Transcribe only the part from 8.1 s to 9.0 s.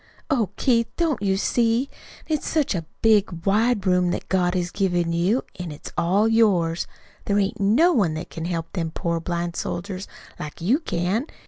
that can help them